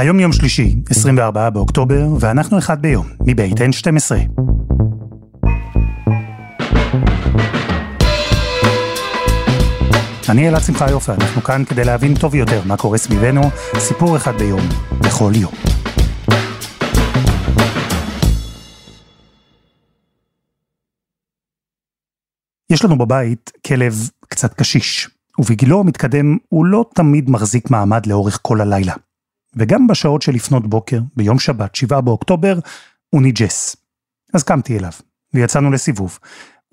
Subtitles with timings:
[0.00, 4.14] היום יום שלישי, 24 באוקטובר, ואנחנו אחד ביום, מבית N12.
[10.28, 13.40] אני אלעד שמחה יופי, אנחנו כאן כדי להבין טוב יותר מה קורה סביבנו,
[13.78, 14.60] סיפור אחד ביום,
[15.00, 15.52] בכל יום.
[22.70, 23.94] יש לנו בבית כלב
[24.28, 25.08] קצת קשיש,
[25.38, 28.94] ובגילו המתקדם הוא לא תמיד מחזיק מעמד לאורך כל הלילה.
[29.56, 32.58] וגם בשעות של לפנות בוקר, ביום שבת, 7 באוקטובר,
[33.10, 33.76] הוא ניג'ס.
[34.34, 34.92] אז קמתי אליו,
[35.34, 36.18] ויצאנו לסיבוב,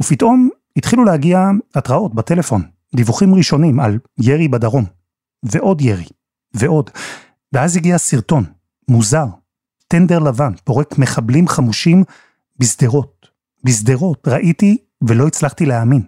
[0.01, 2.61] ופתאום התחילו להגיע התראות בטלפון,
[2.95, 4.85] דיווחים ראשונים על ירי בדרום,
[5.43, 6.07] ועוד ירי,
[6.53, 6.89] ועוד.
[7.53, 8.43] ואז הגיע סרטון,
[8.87, 9.25] מוזר,
[9.87, 12.03] טנדר לבן, פורק מחבלים חמושים
[12.59, 13.27] בשדרות.
[13.63, 16.01] בשדרות, ראיתי ולא הצלחתי להאמין.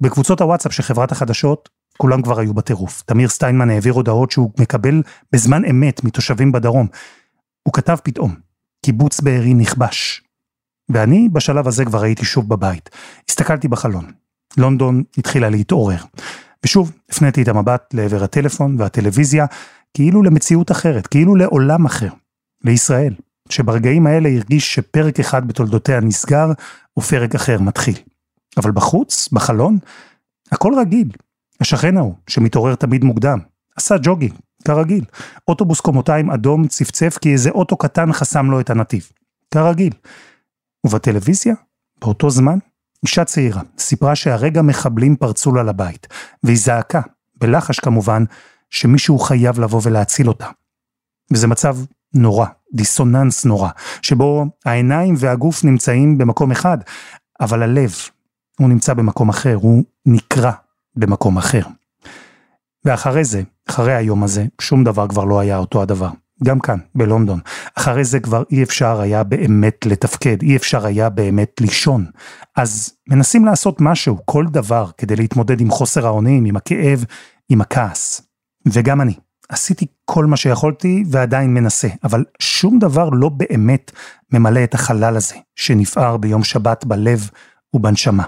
[0.00, 3.02] בקבוצות הוואטסאפ של חברת החדשות, כולם כבר היו בטירוף.
[3.06, 6.86] תמיר סטיינמן העביר הודעות שהוא מקבל בזמן אמת מתושבים בדרום.
[7.62, 8.34] הוא כתב פתאום,
[8.84, 10.22] קיבוץ בארי נכבש.
[10.88, 12.90] ואני בשלב הזה כבר הייתי שוב בבית.
[13.28, 14.12] הסתכלתי בחלון.
[14.56, 15.98] לונדון התחילה להתעורר.
[16.64, 19.46] ושוב, הפניתי את המבט לעבר הטלפון והטלוויזיה,
[19.94, 22.10] כאילו למציאות אחרת, כאילו לעולם אחר.
[22.64, 23.14] לישראל,
[23.48, 26.46] שברגעים האלה הרגיש שפרק אחד בתולדותיה נסגר,
[26.98, 27.94] ופרק אחר מתחיל.
[28.56, 29.78] אבל בחוץ, בחלון,
[30.52, 31.08] הכל רגיל.
[31.64, 33.38] השכן ההוא, שמתעורר תמיד מוקדם,
[33.76, 34.32] עשה ג'וגינג,
[34.64, 35.04] כרגיל.
[35.48, 39.10] אוטובוס קומותיים אדום צפצף כי איזה אוטו קטן חסם לו את הנתיב.
[39.50, 39.92] כרגיל.
[40.86, 41.54] ובטלוויזיה,
[42.00, 42.58] באותו זמן,
[43.02, 46.06] אישה צעירה סיפרה שהרגע מחבלים פרצו לה לבית,
[46.42, 47.00] והיא זעקה,
[47.40, 48.24] בלחש כמובן,
[48.70, 50.46] שמישהו חייב לבוא ולהציל אותה.
[51.32, 51.76] וזה מצב
[52.14, 53.68] נורא, דיסוננס נורא,
[54.02, 56.78] שבו העיניים והגוף נמצאים במקום אחד,
[57.40, 57.94] אבל הלב,
[58.58, 60.52] הוא נמצא במקום אחר, הוא נקרע
[60.96, 61.62] במקום אחר.
[62.84, 66.10] ואחרי זה, אחרי היום הזה, שום דבר כבר לא היה אותו הדבר.
[66.44, 67.40] גם כאן, בלונדון.
[67.74, 72.06] אחרי זה כבר אי אפשר היה באמת לתפקד, אי אפשר היה באמת לישון.
[72.56, 77.04] אז מנסים לעשות משהו, כל דבר, כדי להתמודד עם חוסר האונים, עם הכאב,
[77.48, 78.22] עם הכעס.
[78.66, 79.14] וגם אני.
[79.48, 83.92] עשיתי כל מה שיכולתי ועדיין מנסה, אבל שום דבר לא באמת
[84.32, 87.30] ממלא את החלל הזה, שנפער ביום שבת בלב
[87.74, 88.24] ובנשמה.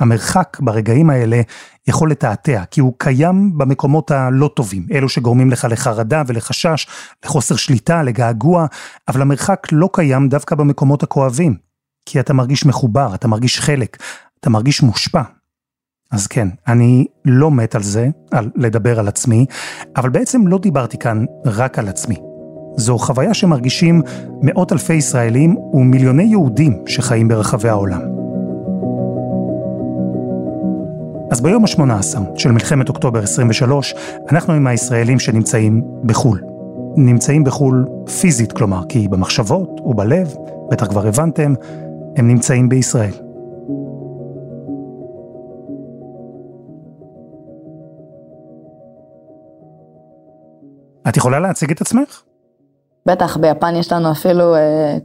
[0.00, 1.40] המרחק ברגעים האלה
[1.86, 6.86] יכול לתעתע, כי הוא קיים במקומות הלא טובים, אלו שגורמים לך לחרדה ולחשש,
[7.24, 8.66] לחוסר שליטה, לגעגוע,
[9.08, 11.56] אבל המרחק לא קיים דווקא במקומות הכואבים,
[12.06, 13.96] כי אתה מרגיש מחובר, אתה מרגיש חלק,
[14.40, 15.22] אתה מרגיש מושפע.
[16.10, 19.46] אז כן, אני לא מת על זה, על לדבר על עצמי,
[19.96, 22.16] אבל בעצם לא דיברתי כאן רק על עצמי.
[22.76, 24.02] זו חוויה שמרגישים
[24.42, 28.25] מאות אלפי ישראלים ומיליוני יהודים שחיים ברחבי העולם.
[31.30, 33.94] אז ביום ה-18 של מלחמת אוקטובר 23,
[34.32, 36.40] אנחנו עם הישראלים שנמצאים בחו"ל.
[36.96, 37.86] נמצאים בחו"ל
[38.20, 40.34] פיזית, כלומר, כי במחשבות ובלב,
[40.70, 41.54] בטח כבר הבנתם,
[42.16, 43.12] הם נמצאים בישראל.
[51.08, 52.22] את יכולה להציג את עצמך?
[53.06, 54.96] בטח, ביפן יש לנו אפילו אה,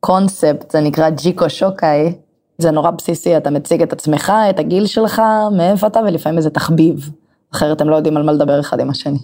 [0.00, 2.12] קונספט, זה נקרא ג'יקו שוקאי,
[2.62, 5.22] זה נורא בסיסי, אתה מציג את עצמך, את הגיל שלך,
[5.56, 7.10] מאיפה אתה, ולפעמים איזה תחביב.
[7.54, 9.18] אחרת הם לא יודעים על מה לדבר אחד עם השני.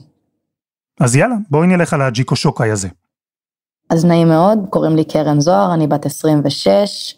[1.01, 2.89] אז יאללה, בואי נלך על הג'יקו שוקאי הזה.
[3.91, 7.15] אז נעים מאוד, קוראים לי קרן זוהר, אני בת 26,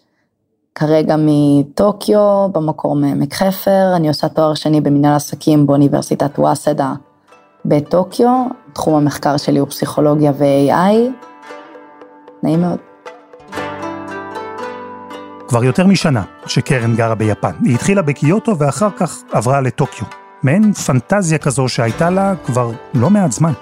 [0.75, 6.95] כרגע מטוקיו, במקור מעמק חפר, אני עושה תואר שני במנהל עסקים באוניברסיטת וואסדה
[7.65, 11.11] בטוקיו, תחום המחקר שלי הוא פסיכולוגיה ו-AI.
[12.43, 12.90] נעים מאוד.
[15.51, 17.53] כבר יותר משנה שקרן גרה ביפן.
[17.65, 20.07] היא התחילה בקיוטו ואחר כך עברה לטוקיו.
[20.43, 23.53] מעין פנטזיה כזו שהייתה לה כבר לא מעט זמן.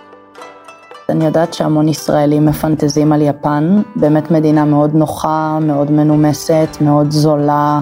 [1.09, 7.81] אני יודעת שהמון ישראלים מפנטזים על יפן, באמת מדינה מאוד נוחה, מאוד מנומסת, מאוד זולה,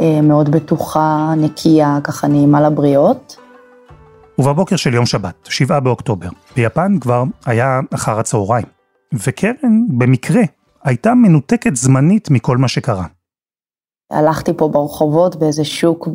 [0.00, 3.36] אה, מאוד בטוחה, נקייה, ככה נעימה לבריות.
[4.38, 8.66] ובבוקר של יום שבת, 7 באוקטובר, ביפן כבר היה אחר הצהריים,
[9.12, 10.42] וקרן, במקרה,
[10.84, 13.04] הייתה מנותקת זמנית מכל מה שקרה.
[14.10, 16.08] הלכתי פה ברחובות באיזה שוק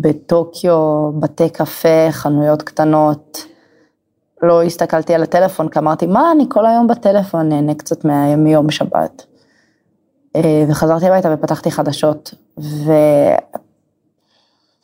[0.00, 3.44] בטוקיו, בתי קפה, חנויות קטנות.
[4.42, 8.04] לא הסתכלתי על הטלפון, כי אמרתי, מה, אני כל היום בטלפון, נהנה קצת
[8.36, 9.26] מיום שבת.
[10.36, 12.34] אה, וחזרתי הביתה ופתחתי חדשות,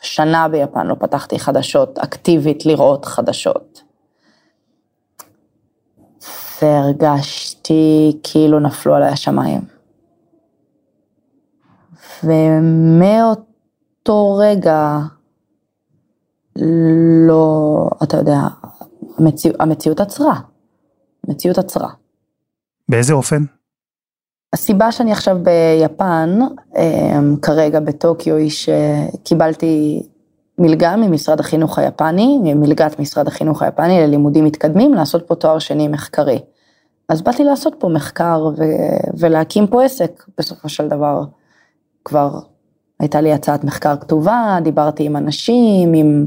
[0.02, 3.82] ושנה ביפן לא פתחתי חדשות, אקטיבית לראות חדשות.
[6.62, 9.73] והרגשתי כאילו נפלו עליי השמיים.
[12.24, 14.98] ומאותו רגע,
[17.26, 18.40] לא, אתה יודע,
[19.18, 20.40] המציאות, המציאות עצרה.
[21.28, 21.88] מציאות עצרה.
[22.88, 23.44] באיזה אופן?
[24.52, 26.38] הסיבה שאני עכשיו ביפן,
[26.76, 30.02] אמ, כרגע בטוקיו, היא שקיבלתי
[30.58, 36.38] מלגה ממשרד החינוך היפני, מלגת משרד החינוך היפני ללימודים מתקדמים, לעשות פה תואר שני מחקרי.
[37.08, 41.24] אז באתי לעשות פה מחקר ו- ולהקים פה עסק בסופו של דבר.
[42.04, 42.38] כבר
[43.00, 46.26] הייתה לי הצעת מחקר כתובה, דיברתי עם אנשים, עם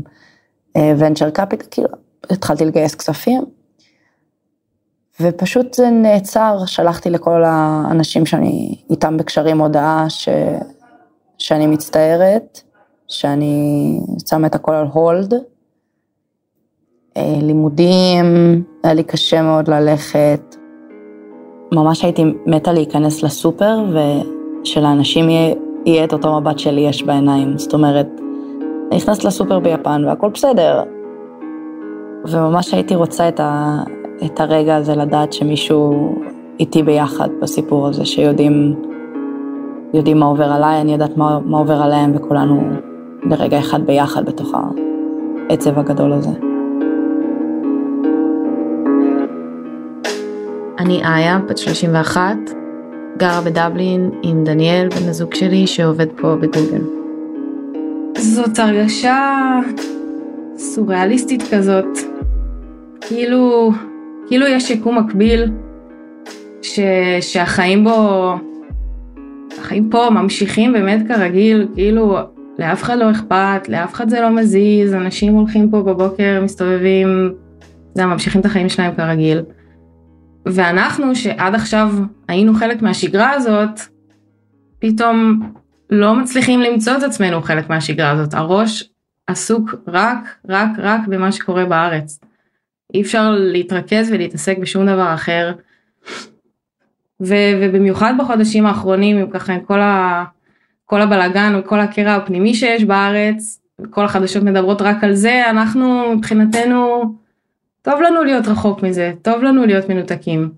[0.77, 1.89] ונצ'ר uh, קפיטל, כאילו
[2.29, 3.45] התחלתי לגייס כספים.
[5.21, 10.29] ופשוט זה נעצר, שלחתי לכל האנשים שאני איתם בקשרים הודעה ש,
[11.37, 12.61] שאני מצטערת,
[13.07, 15.33] שאני שמה את הכל על הולד.
[17.17, 18.25] אה, לימודים,
[18.83, 20.55] היה לי קשה מאוד ללכת.
[21.71, 23.85] ממש הייתי מתה להיכנס לסופר
[24.63, 25.55] ושלאנשים יהיה,
[25.87, 27.57] יהיה את אותו מבט שלי יש בעיניים.
[27.57, 28.07] זאת אומרת,
[28.91, 30.83] נכנסת לסופר ביפן והכל בסדר.
[32.25, 33.83] וממש הייתי רוצה את, ה,
[34.25, 36.15] את הרגע הזה לדעת שמישהו
[36.59, 38.75] איתי ביחד בסיפור הזה, שיודעים
[39.93, 42.61] יודעים מה עובר עליי, אני יודעת מה, מה עובר עליהם, וכולנו
[43.23, 44.53] לרגע אחד ביחד בתוך
[45.49, 46.31] העצב הגדול הזה.
[50.79, 52.35] אני איה, בת 31,
[53.17, 56.81] גרה בדבלין עם דניאל, בן הזוג שלי, שעובד פה בגוגל.
[58.17, 59.59] זאת הרגשה
[60.57, 61.97] סוריאליסטית כזאת,
[63.01, 63.71] כאילו,
[64.27, 65.51] כאילו יש יקום מקביל,
[66.61, 66.79] ש,
[67.21, 68.33] שהחיים בו,
[69.59, 72.17] החיים פה ממשיכים באמת כרגיל, כאילו
[72.59, 77.33] לאף אחד לא אכפת, לאף אחד זה לא מזיז, אנשים הולכים פה בבוקר, מסתובבים,
[77.93, 79.41] זה ממשיכים את החיים שלהם כרגיל.
[80.45, 81.91] ואנחנו, שעד עכשיו
[82.27, 83.79] היינו חלק מהשגרה הזאת,
[84.79, 85.41] פתאום
[85.89, 88.33] לא מצליחים למצוא את עצמנו חלק מהשגרה הזאת.
[88.33, 88.89] הראש
[89.27, 92.19] עסוק רק, רק, רק במה שקורה בארץ.
[92.93, 95.53] אי אפשר להתרכז ולהתעסק בשום דבר אחר.
[97.21, 100.23] ו- ובמיוחד בחודשים האחרונים, עם ככה עם כל, ה-
[100.85, 107.03] כל הבלגן וכל הקרע הפנימי שיש בארץ, כל החדשות מדברות רק על זה, אנחנו מבחינתנו,
[107.87, 110.51] טוב לנו להיות רחוק מזה, טוב לנו להיות מנותקים.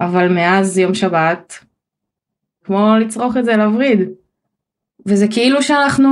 [0.00, 1.64] אבל מאז יום שבת,
[2.64, 4.00] כמו לצרוך את זה לווריד.
[5.06, 6.08] וזה כאילו שאנחנו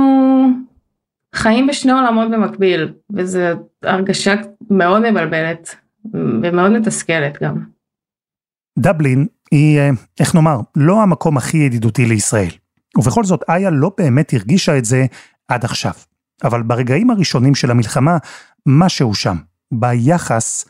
[1.35, 3.39] חיים בשני עולמות במקביל, וזו
[3.83, 4.35] הרגשה
[4.69, 5.75] מאוד מבלבלת
[6.13, 7.55] ומאוד מתסכלת גם.
[8.79, 12.51] דבלין היא, אה, איך נאמר, לא המקום הכי ידידותי לישראל.
[12.97, 15.05] ובכל זאת, איה לא באמת הרגישה את זה
[15.47, 15.93] עד עכשיו.
[16.43, 18.17] אבל ברגעים הראשונים של המלחמה,
[18.65, 19.35] משהו שם,
[19.71, 20.65] ביחס,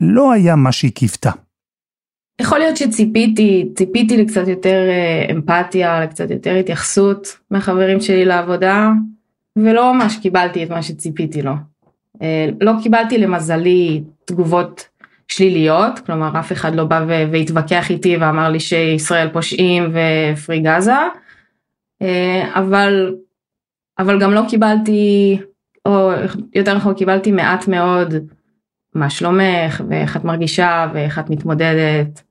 [0.00, 1.30] לא היה מה שהיא קיוותה.
[2.40, 8.90] יכול להיות שציפיתי, ציפיתי לקצת יותר אה, אמפתיה, לקצת יותר התייחסות מהחברים שלי לעבודה,
[9.56, 11.52] ולא ממש קיבלתי את מה שציפיתי לו.
[12.22, 14.88] אה, לא קיבלתי למזלי תגובות
[15.28, 20.92] שליליות, כלומר אף אחד לא בא והתווכח איתי ואמר לי שישראל פושעים ופרי גאזה,
[22.54, 23.14] אבל,
[23.98, 25.38] אבל גם לא קיבלתי,
[25.86, 26.10] או
[26.54, 28.14] יותר נכון קיבלתי מעט מאוד
[28.96, 32.22] מה שלומך ואיך את מרגישה ואיך את מתמודדת.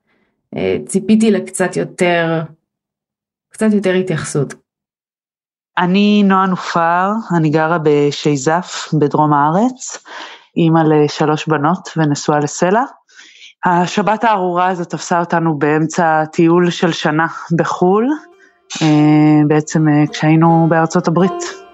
[0.55, 2.41] אה, ציפיתי לקצת יותר,
[3.49, 4.53] קצת יותר התייחסות.
[5.77, 10.03] אני נועה נופר, אני גרה בשייזף בדרום הארץ,
[10.57, 12.83] אימא לשלוש בנות ונשואה לסלע.
[13.65, 18.07] השבת הארורה הזאת תפסה אותנו באמצע טיול של שנה בחו"ל,
[18.81, 21.64] אה, בעצם אה, כשהיינו בארצות הברית.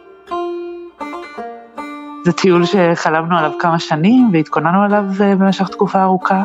[2.25, 6.43] זה טיול שחלמנו עליו כמה שנים והתכוננו עליו אה, במשך תקופה ארוכה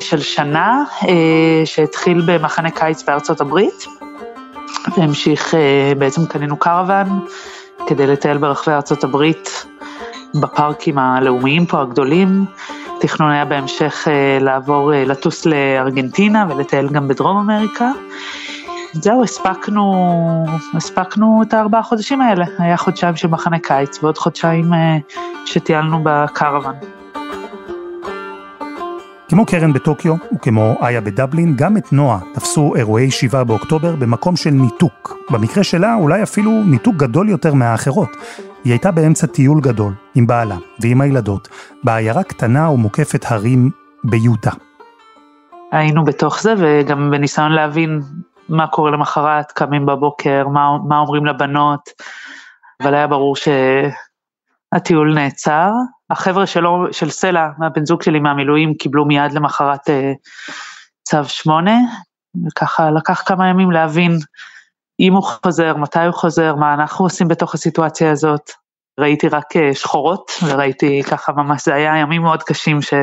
[0.00, 0.84] של שנה,
[1.64, 3.86] שהתחיל במחנה קיץ בארצות הברית.
[4.96, 7.26] והמשיך, אה, בעצם קנינו קרוון
[7.86, 9.66] כדי לטייל ברחבי ארצות הברית
[10.40, 12.44] בפארקים הלאומיים פה הגדולים.
[13.00, 17.90] תכנון היה בהמשך אה, לעבור, אה, לטוס לארגנטינה ולטייל גם בדרום אמריקה.
[19.02, 24.70] זהו, הספקנו, הספקנו את הארבעה חודשים האלה, היה חודשיים של מחנה קיץ ועוד חודשיים
[25.44, 26.74] שטיילנו בקרוון.
[29.28, 34.50] כמו קרן בטוקיו וכמו איה בדבלין, גם את נועה תפסו אירועי 7 באוקטובר במקום של
[34.50, 35.16] ניתוק.
[35.30, 38.16] במקרה שלה אולי אפילו ניתוק גדול יותר מהאחרות.
[38.64, 41.48] היא הייתה באמצע טיול גדול, עם בעלה ועם הילדות,
[41.84, 43.70] בעיירה קטנה ומוקפת הרים
[44.04, 44.50] ביוטה.
[45.72, 48.00] היינו בתוך זה וגם בניסיון להבין
[48.48, 51.90] מה קורה למחרת, קמים בבוקר, מה, מה אומרים לבנות,
[52.82, 53.48] אבל היה ברור ש...
[54.72, 55.70] הטיול נעצר.
[56.10, 60.12] החבר'ה שלו, של סלע, מהבן זוג שלי מהמילואים, קיבלו מיד למחרת אה,
[61.08, 61.78] צו שמונה,
[62.46, 64.18] וככה לקח כמה ימים להבין
[65.00, 68.50] אם הוא חוזר, מתי הוא חוזר, מה אנחנו עושים בתוך הסיטואציה הזאת.
[69.00, 72.94] ראיתי רק אה, שחורות, וראיתי ככה ממש, זה היה ימים מאוד קשים ש...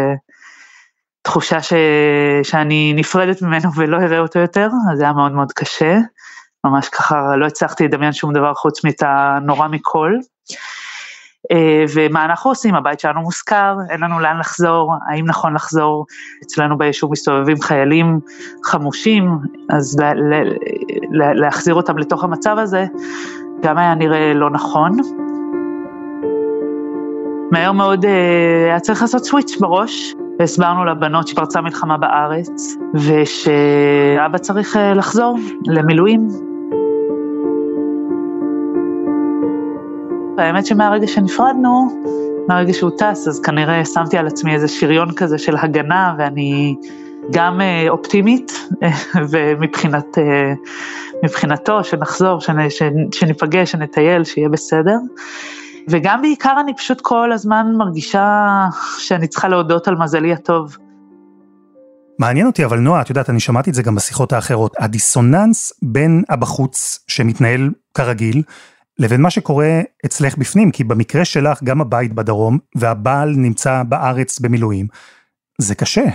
[1.24, 1.74] תחושה ש...
[2.44, 5.98] שאני נפרדת ממנו ולא אראה אותו יותר, אז זה היה מאוד מאוד קשה.
[6.66, 10.14] ממש ככה לא הצלחתי לדמיין שום דבר חוץ מאת הנורא מכל.
[11.52, 16.06] אה, ומה אנחנו עושים, הבית שלנו מושכר, אין לנו לאן לחזור, האם נכון לחזור,
[16.44, 18.20] אצלנו ביישוב מסתובבים חיילים
[18.66, 19.38] חמושים,
[19.70, 20.44] אז לה, לה,
[21.12, 22.86] לה, להחזיר אותם לתוך המצב הזה,
[23.62, 24.98] גם היה נראה לא נכון.
[27.52, 34.78] מהר מאוד אה, היה צריך לעשות סוויץ' בראש, והסברנו לבנות שפרצה מלחמה בארץ, ושאבא צריך
[34.78, 35.38] אה, לחזור
[35.68, 36.28] למילואים.
[40.38, 41.88] האמת שמהרגע שנפרדנו,
[42.48, 46.76] מהרגע שהוא טס, אז כנראה שמתי על עצמי איזה שריון כזה של הגנה, ואני
[47.32, 48.52] גם אה, אופטימית,
[49.32, 50.54] ומבחינת, אה,
[51.24, 52.40] מבחינתו, שנחזור,
[53.12, 54.98] שניפגש, שנטייל, שיהיה בסדר.
[55.90, 58.48] וגם בעיקר אני פשוט כל הזמן מרגישה
[58.98, 60.78] שאני צריכה להודות על מזלי הטוב.
[62.20, 66.24] מעניין אותי, אבל נועה, את יודעת, אני שמעתי את זה גם בשיחות האחרות, הדיסוננס בין
[66.30, 68.44] הבחוץ שמתנהל כרגיל,
[69.00, 74.88] לבין מה שקורה אצלך בפנים, כי במקרה שלך גם הבית בדרום, והבעל נמצא בארץ במילואים,
[75.62, 76.06] זה קשה.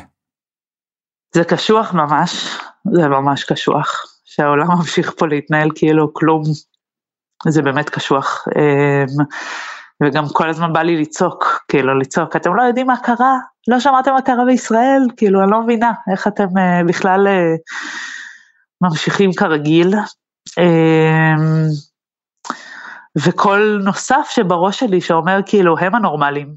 [1.34, 2.58] זה קשוח ממש,
[2.92, 6.42] זה ממש קשוח, שהעולם ממשיך פה להתנהל כאילו כלום,
[7.47, 8.49] זה באמת קשוח.
[8.57, 9.25] אמ,
[10.02, 13.38] וגם כל הזמן בא לי לצעוק, כאילו לצעוק, אתם לא יודעים מה קרה?
[13.68, 15.02] לא שמעתם מה קרה בישראל?
[15.16, 17.54] כאילו, אני לא מבינה איך אתם אה, בכלל אה,
[18.80, 19.95] ממשיכים כרגיל.
[20.59, 21.68] אמ,
[23.25, 26.54] וקול נוסף שבראש שלי שאומר כאילו הם הנורמלים,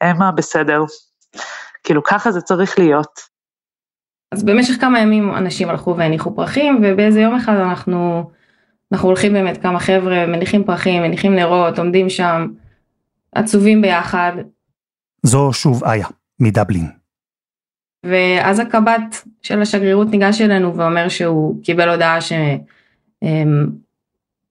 [0.00, 0.82] הם הבסדר,
[1.84, 3.20] כאילו ככה זה צריך להיות.
[4.32, 8.30] אז במשך כמה ימים אנשים הלכו והניחו פרחים ובאיזה יום אחד אנחנו,
[8.94, 12.46] אנחנו הולכים באמת כמה חבר'ה מניחים פרחים, מניחים נרות, עומדים שם
[13.32, 14.32] עצובים ביחד.
[15.22, 16.06] זו שוב איה,
[16.40, 16.86] מדבלין.
[18.04, 22.18] ואז הקב"ט של השגרירות ניגש אלינו ואומר שהוא קיבל הודעה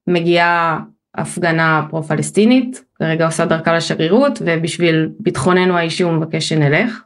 [0.08, 0.80] שמגיעה
[1.16, 7.02] הפגנה פרו-פלסטינית, כרגע עושה דרכה לשגרירות ובשביל ביטחוננו האישי הוא מבקש שנלך.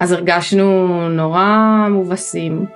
[0.00, 2.66] אז הרגשנו נורא מובסים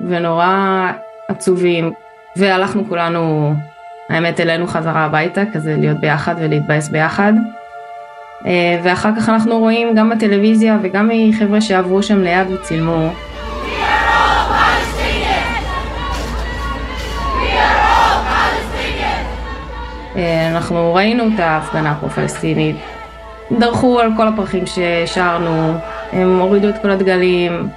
[0.00, 0.92] ונורא
[1.28, 1.92] עצובים
[2.36, 3.54] והלכנו כולנו
[4.08, 7.32] האמת אלינו חזרה הביתה כזה להיות ביחד ולהתבאס ביחד.
[8.46, 13.10] אה, ואחר כך אנחנו רואים גם בטלוויזיה וגם מחבר'ה שעברו שם ליד וצילמו.
[20.16, 22.76] אה, אנחנו ראינו את ההפגנה הפרו-פלסטינית,
[23.52, 25.74] דרכו על כל הפרחים ששרנו,
[26.12, 27.68] הם הורידו את כל הדגלים,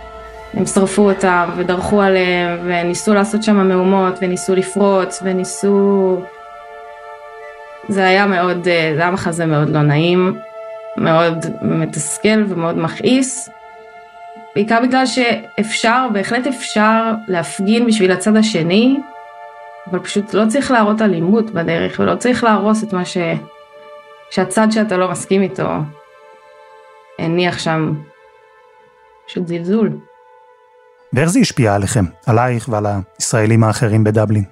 [0.53, 6.21] הם שרפו אותם ודרכו עליהם וניסו לעשות שם מהומות וניסו לפרוץ וניסו...
[7.87, 10.37] זה היה מאוד, אה, זה היה מחזה מאוד לא נעים,
[10.97, 13.49] מאוד מתסכל ומאוד מכעיס,
[14.55, 18.97] בעיקר בגלל שאפשר, בהחלט אפשר להפגין בשביל הצד השני
[19.89, 23.17] אבל פשוט לא צריך להראות אלימות בדרך ולא צריך להרוס את מה ש...
[24.31, 25.67] שהצד שאתה לא מסכים איתו
[27.19, 27.93] הניח שם
[29.27, 29.89] פשוט זלזול.
[31.13, 34.43] ואיך זה השפיע עליכם, עלייך ועל הישראלים האחרים בדבלין?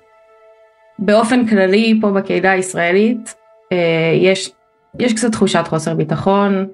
[0.99, 3.35] באופן כללי פה בקהילה הישראלית
[3.71, 4.51] אה, יש,
[4.99, 6.67] יש קצת תחושת חוסר ביטחון,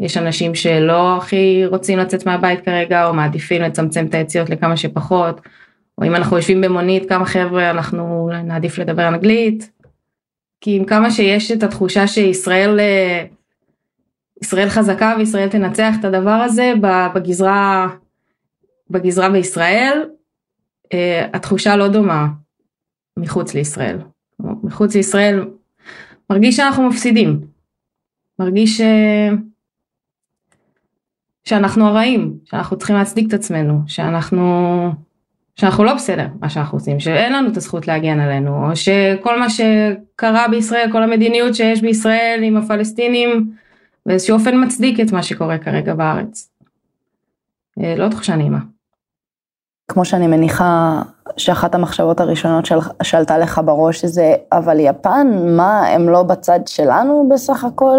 [0.00, 5.40] יש אנשים שלא הכי רוצים לצאת מהבית כרגע או מעדיפים לצמצם את היציאות לכמה שפחות.
[5.98, 9.70] או אם אנחנו יושבים במונית כמה חבר'ה אנחנו נעדיף לדבר אנגלית.
[10.60, 13.24] כי עם כמה שיש את התחושה שישראל אה,
[14.42, 16.72] ישראל חזקה וישראל תנצח את הדבר הזה
[17.14, 17.88] בגזרה
[18.90, 20.08] בגזרה בישראל
[20.92, 22.26] אה, התחושה לא דומה
[23.16, 23.98] מחוץ לישראל.
[24.40, 25.48] מחוץ לישראל
[26.30, 27.40] מרגיש שאנחנו מפסידים.
[28.38, 28.80] מרגיש ש...
[28.80, 29.28] אה,
[31.44, 34.92] שאנחנו הרעים, שאנחנו צריכים להצדיק את עצמנו, שאנחנו
[35.56, 39.46] שאנחנו לא בסדר מה שאנחנו עושים, שאין לנו את הזכות להגן עלינו, או שכל מה
[39.50, 43.52] שקרה בישראל, כל המדיניות שיש בישראל עם הפלסטינים,
[44.06, 46.50] באיזשהו אופן מצדיק את מה שקורה כרגע בארץ.
[47.80, 48.58] אה, לא תחושה נעימה.
[49.88, 51.02] כמו שאני מניחה
[51.36, 55.26] שאחת המחשבות הראשונות של, שעלתה לך בראש זה, אבל יפן,
[55.56, 57.98] מה, הם לא בצד שלנו בסך הכל?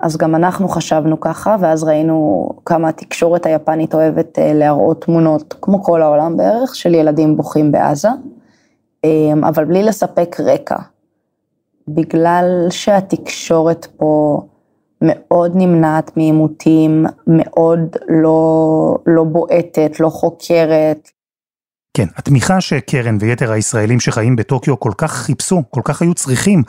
[0.00, 5.82] אז גם אנחנו חשבנו ככה, ואז ראינו כמה התקשורת היפנית אוהבת אה, להראות תמונות, כמו
[5.82, 8.08] כל העולם בערך, של ילדים בוכים בעזה,
[9.04, 10.76] אמ, אבל בלי לספק רקע.
[11.88, 14.42] בגלל שהתקשורת פה
[15.02, 21.10] מאוד נמנעת מעימותים, מאוד לא, לא בועטת, לא חוקרת.
[21.94, 26.62] כן, התמיכה שקרן ויתר הישראלים שחיים בטוקיו כל כך חיפשו, כל כך היו צריכים,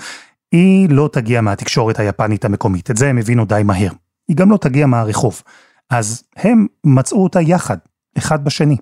[0.52, 3.92] היא לא תגיע מהתקשורת היפנית המקומית, את זה הם הבינו די מהר.
[4.28, 5.42] היא גם לא תגיע מהרחוב.
[5.90, 7.78] אז הם מצאו אותה יחד,
[8.18, 8.78] אחד בשני.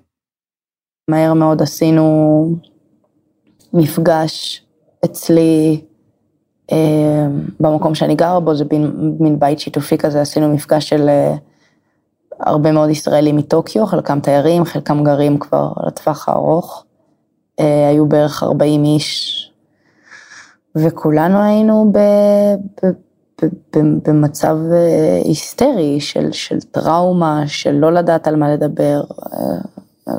[1.09, 2.55] מהר מאוד עשינו
[3.73, 4.65] מפגש
[5.05, 5.81] אצלי
[7.59, 8.65] במקום שאני גרה בו, זה
[9.19, 11.35] מין, בית שיתופי כזה, עשינו מפגש של אה,
[12.39, 16.83] הרבה מאוד ישראלים מטוקיו, חלקם תיירים, חלקם גרים כבר לטווח הארוך.
[17.59, 19.51] אה, היו בערך 40 איש,
[20.75, 21.99] וכולנו היינו ב,
[22.83, 22.91] ב,
[24.05, 29.01] במצב אה, היסטרי של, של טראומה, של לא לדעת על מה לדבר.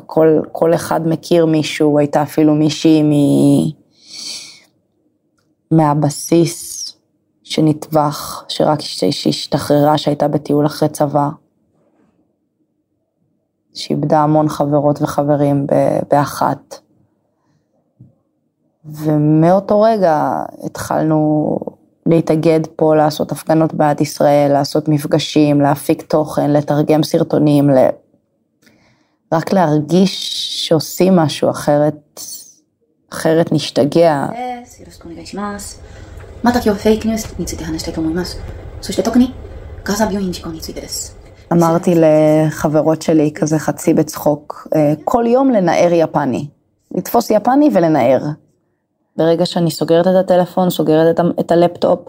[0.06, 3.02] כל, כל אחד מכיר מישהו, הייתה אפילו מישהי.
[5.70, 6.84] מהבסיס
[7.42, 11.28] שנטבח, שרק שהשתחררה, שהייתה בטיול אחרי צבא.
[13.75, 15.66] שאיבדה המון חברות וחברים
[16.10, 16.78] באחת.
[18.84, 21.58] ומאותו רגע התחלנו
[22.06, 27.76] להתאגד פה, לעשות הפגנות בעד ישראל, לעשות מפגשים, להפיק תוכן, לתרגם סרטונים, ל...
[29.32, 32.20] רק להרגיש שעושים משהו אחרת,
[33.12, 34.26] אחרת נשתגע.
[36.43, 38.39] また今日フェイクニュースについて話したいと思います。
[38.81, 39.33] そして特に
[39.83, 41.17] ガザ病院事故についてです。
[41.53, 44.67] אמרתי לחברות שלי כזה חצי בצחוק,
[45.03, 46.47] כל יום לנער יפני,
[46.95, 48.21] לתפוס יפני ולנער.
[49.17, 52.00] ברגע שאני סוגרת את הטלפון, סוגרת את הלפטופ,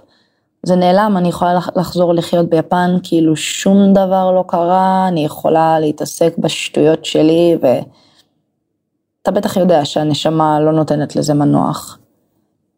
[0.62, 6.38] זה נעלם, אני יכולה לחזור לחיות ביפן, כאילו שום דבר לא קרה, אני יכולה להתעסק
[6.38, 11.98] בשטויות שלי, ואתה בטח יודע שהנשמה לא נותנת לזה מנוח.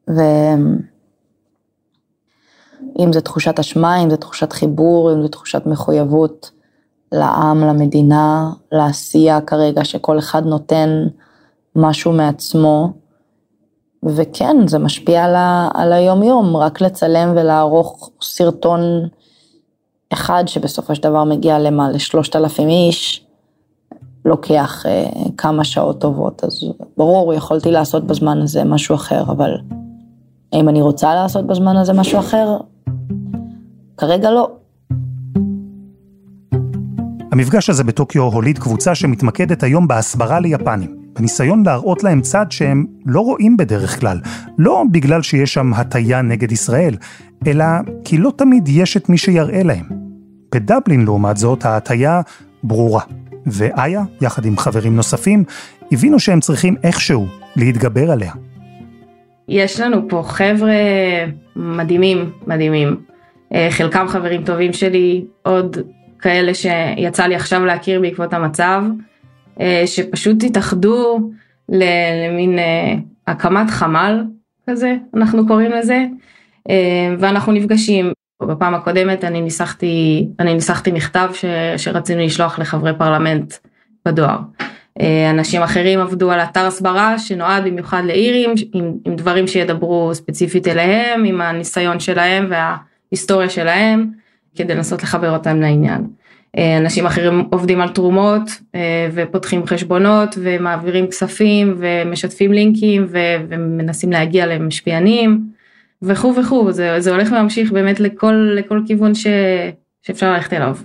[0.07, 0.77] ואם
[3.13, 6.51] זה תחושת אשמה, אם זה תחושת חיבור, אם זה תחושת מחויבות
[7.11, 11.07] לעם, למדינה, לעשייה כרגע, שכל אחד נותן
[11.75, 12.93] משהו מעצמו,
[14.03, 18.81] וכן, זה משפיע על, ה, על היום-יום, רק לצלם ולערוך סרטון
[20.13, 23.25] אחד שבסופו של דבר מגיע למה, לשלושת אלפים איש,
[24.25, 26.63] לוקח אה, כמה שעות טובות, אז
[26.97, 29.57] ברור, יכולתי לעשות בזמן הזה משהו אחר, אבל
[30.53, 32.57] האם אני רוצה לעשות בזמן הזה משהו אחר?
[33.97, 34.51] כרגע לא.
[37.31, 40.97] המפגש הזה בטוקיו הוליד קבוצה שמתמקדת היום בהסברה ליפנים.
[41.15, 44.19] בניסיון להראות להם צד שהם לא רואים בדרך כלל,
[44.57, 46.95] לא בגלל שיש שם הטיה נגד ישראל,
[47.47, 47.65] אלא
[48.05, 49.85] כי לא תמיד יש את מי שיראה להם.
[50.55, 52.21] בדבלין, לעומת זאת, ההטיה
[52.63, 53.01] ברורה.
[53.45, 55.43] ואיה, יחד עם חברים נוספים,
[55.91, 58.33] הבינו שהם צריכים איכשהו להתגבר עליה.
[59.51, 60.73] יש לנו פה חבר'ה
[61.55, 62.97] מדהימים, מדהימים.
[63.53, 65.77] אה, חלקם חברים טובים שלי, עוד
[66.19, 68.83] כאלה שיצא לי עכשיו להכיר בעקבות המצב.
[69.59, 71.31] אה, שפשוט התאחדו
[71.69, 72.93] למין אה,
[73.27, 74.23] הקמת חמ"ל
[74.69, 76.05] כזה, אנחנו קוראים לזה,
[77.19, 78.11] ואנחנו נפגשים.
[78.43, 81.45] בפעם הקודמת אני ניסחתי, אני ניסחתי מכתב ש,
[81.77, 83.53] שרצינו לשלוח לחברי פרלמנט
[84.05, 84.37] בדואר.
[85.29, 91.23] אנשים אחרים עבדו על אתר הסברה שנועד במיוחד לאירים עם, עם דברים שידברו ספציפית אליהם,
[91.23, 94.11] עם הניסיון שלהם וההיסטוריה שלהם,
[94.55, 96.07] כדי לנסות לחבר אותם לעניין.
[96.57, 98.41] אה, אנשים אחרים עובדים על תרומות
[98.75, 105.41] אה, ופותחים חשבונות ומעבירים כספים ומשתפים לינקים ומנסים להגיע למשפיענים
[106.01, 109.27] וכו' וכו', זה, זה הולך וממשיך באמת לכל, לכל כיוון ש,
[110.01, 110.77] שאפשר ללכת אליו.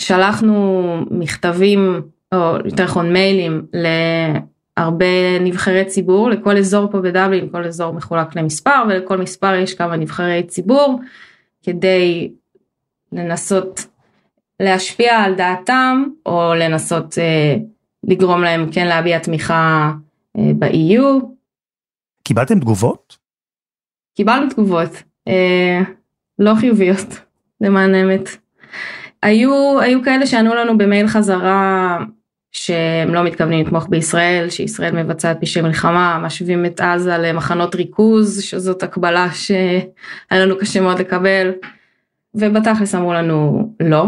[0.00, 2.00] שלחנו מכתבים,
[2.32, 8.82] או יותר נכון מיילים, להרבה נבחרי ציבור, לכל אזור פה בדבלין, כל אזור מחולק למספר
[8.88, 11.00] ולכל מספר יש כמה נבחרי ציבור,
[11.62, 12.32] כדי
[13.12, 13.86] לנסות
[14.60, 17.56] להשפיע על דעתם או לנסות אה,
[18.04, 19.92] לגרום להם כן להביע תמיכה
[20.38, 21.24] אה, ב-EU.
[22.24, 23.18] קיבלתם תגובות?
[24.16, 25.80] קיבלנו תגובות, אה,
[26.38, 27.20] לא חיוביות
[27.60, 28.28] למען האמת.
[29.22, 31.98] היו, היו כאלה שענו לנו במייל חזרה
[32.52, 38.82] שהם לא מתכוונים לתמוך בישראל, שישראל מבצעת פשעי מלחמה, משווים את עזה למחנות ריכוז, שזאת
[38.82, 39.82] הקבלה שהיה
[40.30, 41.52] לנו קשה מאוד לקבל,
[42.34, 44.06] ובתכלס אמרו לנו לא.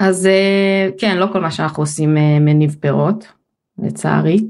[0.00, 3.32] אז אה, כן, לא כל מה שאנחנו עושים אה, מניב פירות,
[3.78, 4.44] לצערי.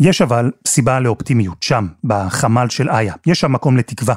[0.00, 3.14] יש אבל סיבה לאופטימיות שם, בחמ"ל של איה.
[3.26, 4.14] יש שם מקום לתקווה.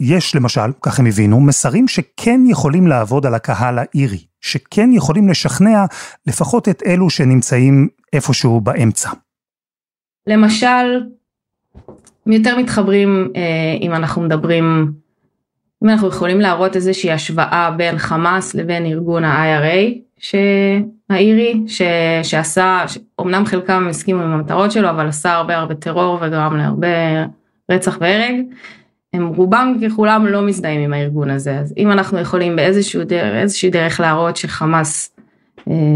[0.00, 5.84] יש למשל, כך הם הבינו, מסרים שכן יכולים לעבוד על הקהל האירי, שכן יכולים לשכנע
[6.26, 9.10] לפחות את אלו שנמצאים איפשהו באמצע.
[10.26, 11.00] למשל,
[12.26, 13.42] יותר מתחברים אה,
[13.80, 14.92] אם אנחנו מדברים
[15.84, 19.98] אם אנחנו יכולים להראות איזושהי השוואה בין חמאס לבין ארגון ה-IRA
[21.10, 21.82] האירי ש...
[22.22, 22.84] שעשה,
[23.20, 26.88] אמנם חלקם הסכימו עם המטרות שלו אבל עשה הרבה הרבה טרור וגרם להרבה
[27.70, 28.34] רצח והרג,
[29.12, 33.70] הם רובם ככולם לא מזדהים עם הארגון הזה אז אם אנחנו יכולים באיזשהו דרך, איזושהי
[33.70, 35.16] דרך להראות שחמאס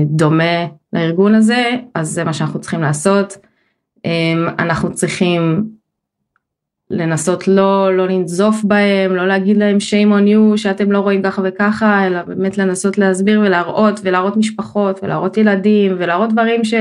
[0.04, 3.36] דומה לארגון הזה, אז זה מה שאנחנו צריכים לעשות.
[4.58, 5.70] אנחנו צריכים
[6.90, 11.42] לנסות לא, לא לנזוף בהם, לא להגיד להם shame on you שאתם לא רואים ככה
[11.44, 16.74] וככה, אלא באמת לנסות להסביר ולהראות ולהראות משפחות ולהראות ילדים ולהראות דברים ש...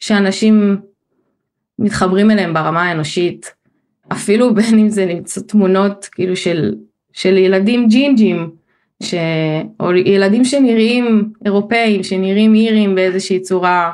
[0.00, 0.76] שאנשים
[1.78, 3.54] מתחברים אליהם ברמה האנושית.
[4.12, 6.74] אפילו בין אם זה נמצא תמונות כאילו של,
[7.12, 8.50] של ילדים ג'ינג'ים,
[9.02, 9.14] ש...
[9.80, 13.92] או ילדים שנראים אירופאים, שנראים אירים באיזושהי צורה,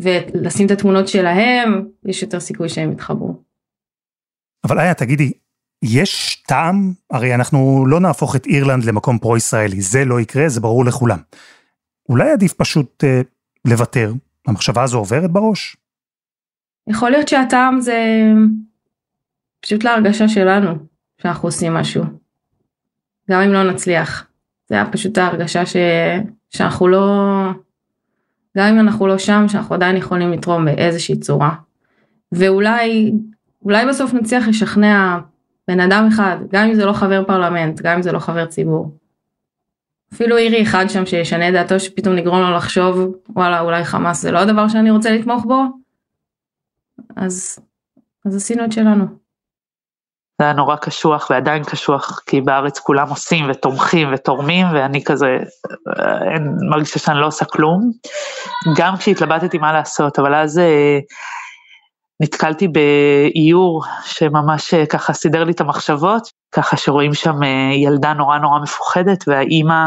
[0.00, 3.34] ולשים את התמונות שלהם, יש יותר סיכוי שהם יתחברו.
[4.64, 5.32] אבל איה, תגידי,
[5.84, 6.92] יש טעם?
[7.10, 11.18] הרי אנחנו לא נהפוך את אירלנד למקום פרו-ישראלי, זה לא יקרה, זה ברור לכולם.
[12.08, 13.20] אולי עדיף פשוט אה,
[13.64, 14.12] לוותר?
[14.46, 15.76] המחשבה הזו עוברת בראש?
[16.88, 18.02] יכול להיות שהטעם זה
[19.60, 20.74] פשוט להרגשה שלנו,
[21.22, 22.04] שאנחנו עושים משהו.
[23.30, 24.26] גם אם לא נצליח.
[24.68, 25.76] זה היה פשוט ההרגשה ש...
[26.50, 27.06] שאנחנו לא...
[28.56, 31.54] גם אם אנחנו לא שם, שאנחנו עדיין יכולים לתרום באיזושהי צורה.
[32.32, 33.12] ואולי
[33.62, 35.18] אולי בסוף נצליח לשכנע
[35.68, 38.96] בן אדם אחד, גם אם זה לא חבר פרלמנט, גם אם זה לא חבר ציבור.
[40.14, 44.30] אפילו אירי אחד שם שישנה את דעתו שפתאום נגרום לו לחשוב וואלה אולי חמאס זה
[44.30, 45.62] לא הדבר שאני רוצה לתמוך בו
[47.16, 47.58] אז
[48.24, 49.04] אז עשינו את שלנו.
[50.40, 55.38] זה היה נורא קשוח ועדיין קשוח כי בארץ כולם עושים ותומכים ותורמים ואני כזה
[56.32, 57.90] אין, מרגישה שאני לא עושה כלום.
[58.76, 60.98] גם כשהתלבטתי מה לעשות אבל אז אה,
[62.22, 68.38] נתקלתי באיור שממש אה, ככה סידר לי את המחשבות, ככה שרואים שם אה, ילדה נורא
[68.38, 69.86] נורא מפוחדת והאימא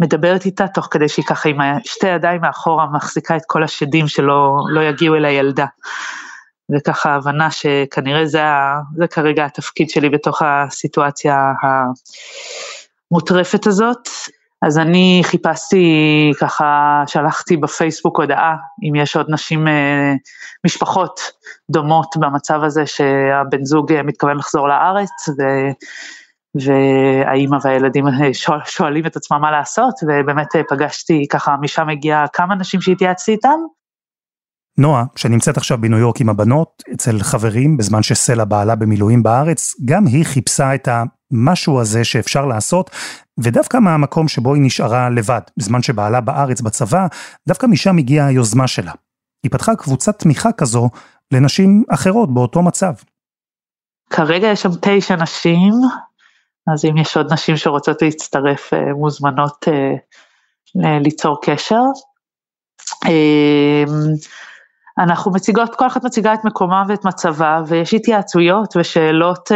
[0.00, 4.56] מדברת איתה תוך כדי שהיא ככה עם שתי ידיים מאחורה מחזיקה את כל השדים שלא
[4.68, 5.66] לא יגיעו אל הילדה.
[6.72, 8.42] וככה הבנה שכנראה זה,
[8.96, 11.52] זה כרגע התפקיד שלי בתוך הסיטואציה
[13.10, 14.08] המוטרפת הזאת.
[14.62, 15.86] אז אני חיפשתי
[16.40, 20.14] ככה, שלחתי בפייסבוק הודעה אם יש עוד נשים, אה,
[20.66, 21.20] משפחות
[21.70, 25.42] דומות במצב הזה שהבן זוג אה, מתכוון לחזור לארץ ו...
[26.54, 28.12] והאימא והילדים אה,
[28.64, 33.58] שואלים את עצמם מה לעשות, ובאמת פגשתי ככה, משם הגיע כמה נשים שהתייעצתי איתם.
[34.78, 40.06] נועה, שנמצאת עכשיו בניו יורק עם הבנות, אצל חברים, בזמן שסלע בעלה במילואים בארץ, גם
[40.06, 40.88] היא חיפשה את
[41.32, 42.90] המשהו הזה שאפשר לעשות,
[43.38, 47.06] ודווקא מהמקום שבו היא נשארה לבד, בזמן שבעלה בארץ בצבא,
[47.48, 48.92] דווקא משם הגיעה היוזמה שלה.
[49.42, 50.88] היא פתחה קבוצת תמיכה כזו
[51.32, 52.92] לנשים אחרות באותו מצב.
[54.10, 55.72] כרגע יש שם תשע נשים,
[56.74, 61.82] אז אם יש עוד נשים שרוצות להצטרף, אה, מוזמנות אה, ליצור קשר.
[64.98, 69.50] אה, אנחנו מציגות, כל אחת מציגה את מקומה ואת מצבה, ויש התייעצויות ושאלות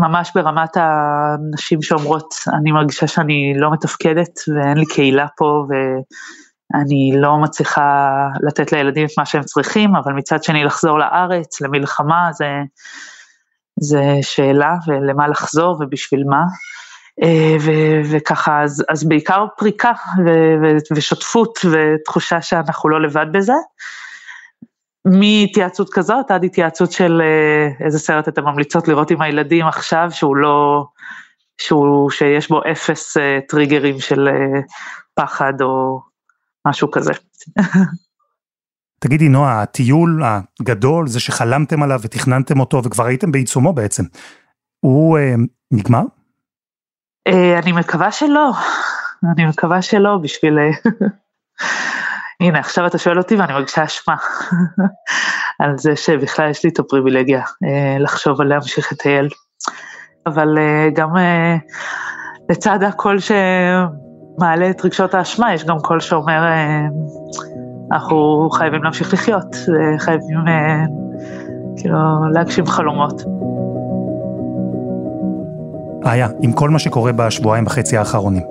[0.00, 7.38] ממש ברמת הנשים שאומרות, אני מרגישה שאני לא מתפקדת ואין לי קהילה פה ואני לא
[7.38, 8.08] מצליחה
[8.42, 12.46] לתת לילדים את מה שהם צריכים, אבל מצד שני לחזור לארץ, למלחמה, זה,
[13.80, 16.42] זה שאלה, ולמה לחזור ובשביל מה.
[17.60, 19.92] ו- וככה, אז, אז בעיקר פריקה
[20.26, 23.52] ו- ושותפות ותחושה שאנחנו לא לבד בזה.
[25.04, 30.36] מהתייעצות כזאת עד התייעצות של אה, איזה סרט אתם ממליצות לראות עם הילדים עכשיו, שהוא
[30.36, 30.86] לא,
[31.60, 34.60] שהוא, שיש בו אפס אה, טריגרים של אה,
[35.14, 36.00] פחד או
[36.68, 37.12] משהו כזה.
[38.98, 40.22] תגידי נועה, הטיול
[40.60, 44.04] הגדול, זה שחלמתם עליו ותכננתם אותו וכבר הייתם בעיצומו בעצם,
[44.80, 45.34] הוא אה,
[45.70, 46.02] נגמר?
[47.26, 48.50] אה, אני מקווה שלא,
[49.34, 50.58] אני מקווה שלא בשביל...
[52.40, 54.16] הנה, עכשיו אתה שואל אותי ואני מרגישה אשמה
[55.60, 59.28] על זה שבכלל יש לי את הפריבילגיה אה, לחשוב על להמשיך לטייל.
[60.26, 61.56] אבל אה, גם אה,
[62.50, 66.80] לצד הקול שמעלה את רגשות האשמה, יש גם קול שאומר, אה,
[67.92, 69.56] אנחנו חייבים להמשיך לחיות,
[69.98, 70.84] חייבים אה,
[71.76, 71.98] כאילו
[72.32, 73.22] להגשים חלומות.
[76.06, 78.42] איה, עם כל מה שקורה בשבועיים וחצי האחרונים,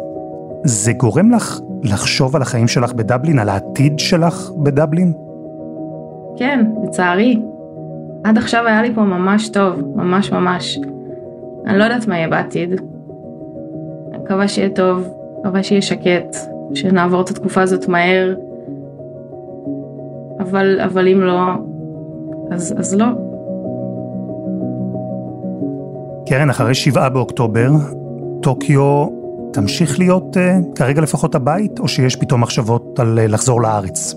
[0.64, 5.14] זה גורם לך לחשוב על החיים שלך בדבלין, על העתיד שלך בדבלין?
[6.38, 7.42] כן, לצערי.
[8.24, 10.80] עד עכשיו היה לי פה ממש טוב, ממש ממש.
[11.66, 12.70] אני לא יודעת מה יהיה בעתיד.
[14.10, 16.36] אני מקווה שיהיה טוב, מקווה שיהיה שקט,
[16.74, 18.36] שנעבור את התקופה הזאת מהר.
[20.40, 21.40] אבל, אבל אם לא,
[22.52, 23.31] אז, אז לא.
[26.26, 27.70] קרן, אחרי שבעה באוקטובר,
[28.42, 29.08] טוקיו
[29.54, 34.16] תמשיך להיות uh, כרגע לפחות הבית, או שיש פתאום מחשבות על uh, לחזור לארץ?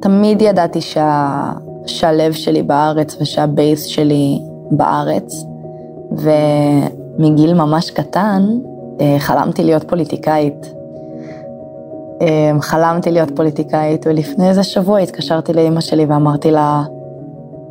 [0.00, 1.52] תמיד ידעתי שה...
[1.86, 4.38] שהלב שלי בארץ ושהבייס שלי
[4.70, 5.44] בארץ,
[6.12, 8.42] ומגיל ממש קטן
[9.00, 10.74] אה, חלמתי להיות פוליטיקאית.
[12.60, 16.82] חלמתי להיות פוליטיקאית, ולפני איזה שבוע התקשרתי לאימא שלי ואמרתי לה,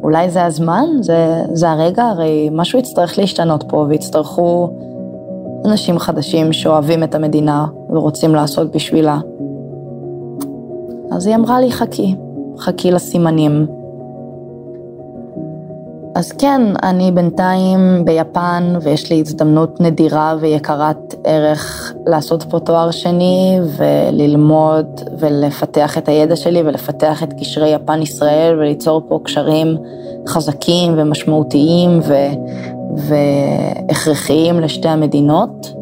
[0.04, 0.86] אולי זה הזמן?
[1.02, 2.04] זה, זה הרגע?
[2.04, 4.70] הרי משהו יצטרך להשתנות פה, ויצטרכו
[5.66, 9.20] אנשים חדשים שאוהבים את המדינה ורוצים לעשות בשבילה.
[11.12, 12.16] אז היא אמרה לי, חכי,
[12.58, 13.83] חכי לסימנים.
[16.16, 23.60] אז כן, אני בינתיים ביפן ויש לי הזדמנות נדירה ויקרת ערך לעשות פה תואר שני
[23.78, 29.78] וללמוד ולפתח את הידע שלי ולפתח את קשרי יפן-ישראל וליצור פה קשרים
[30.28, 32.14] חזקים ומשמעותיים ו...
[32.98, 35.74] והכרחיים לשתי המדינות.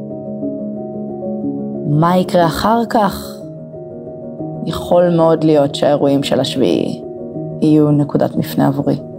[1.90, 3.38] מה יקרה אחר כך?
[4.66, 7.02] יכול מאוד להיות שהאירועים של השביעי
[7.62, 9.11] יהיו נקודת מפנה עבורי.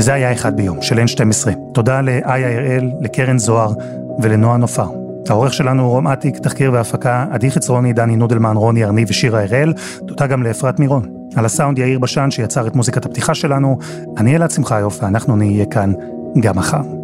[0.00, 1.50] וזה היה אחד ביום, של N12.
[1.72, 3.72] תודה לאיה הראל, לקרן זוהר
[4.22, 4.86] ולנועה נופר.
[5.28, 9.72] העורך שלנו הוא רום אטיק, תחקיר והפקה, עדי חצרוני, דני נודלמן, רוני ארני ושירה הראל.
[10.08, 11.02] תודה גם לאפרת מירון.
[11.36, 13.78] על הסאונד יאיר בשן שיצר את מוזיקת הפתיחה שלנו.
[14.16, 15.92] אני אלעד שמחיוף ואנחנו נהיה כאן
[16.40, 16.99] גם מחר.